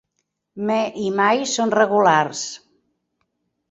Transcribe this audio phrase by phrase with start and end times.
[0.69, 2.45] "Me" i "my-" són regulars.